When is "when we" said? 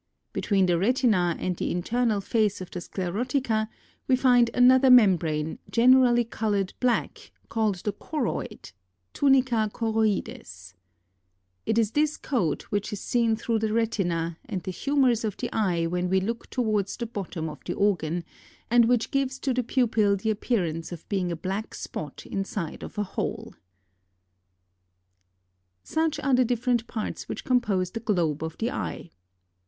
15.85-16.19